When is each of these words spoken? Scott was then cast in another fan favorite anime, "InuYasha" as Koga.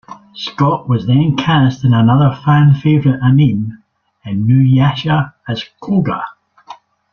Scott 0.33 0.89
was 0.89 1.05
then 1.05 1.37
cast 1.37 1.85
in 1.85 1.93
another 1.93 2.35
fan 2.43 2.73
favorite 2.73 3.19
anime, 3.21 3.83
"InuYasha" 4.25 5.31
as 5.47 5.63
Koga. 5.79 6.23